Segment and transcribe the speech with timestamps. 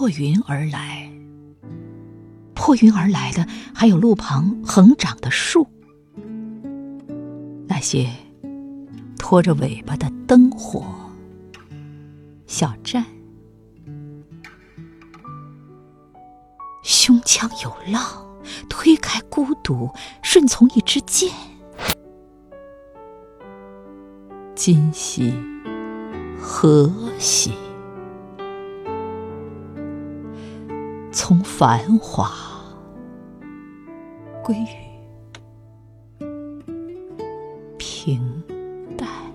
[0.00, 1.12] 破云而来。
[2.54, 5.68] 破云而来的还有路旁横长的树，
[7.68, 8.08] 那些
[9.18, 10.86] 拖着尾巴的灯火。
[12.46, 13.04] 小站，
[16.82, 18.02] 胸腔有浪，
[18.70, 19.90] 推开孤独，
[20.22, 21.30] 顺从一支箭。
[24.54, 25.34] 今夕
[26.40, 27.52] 何夕？
[31.22, 32.32] 从繁华
[34.42, 36.24] 归于
[37.76, 38.42] 平
[38.96, 39.29] 淡。